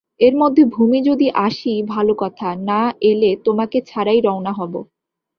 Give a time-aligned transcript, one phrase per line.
[0.19, 4.73] এর মধ্যে ভূমি যদি আসি ভালো কথা, না এলে তোমাকে ছাড়াই রওনা হব।